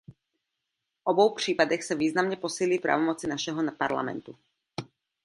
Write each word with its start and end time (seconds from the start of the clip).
V 0.93 1.01
obou 1.03 1.33
případech 1.33 1.83
se 1.83 1.95
významně 1.95 2.35
posílí 2.35 2.79
pravomoci 2.79 3.27
našeho 3.27 3.71
parlamentu. 3.77 4.35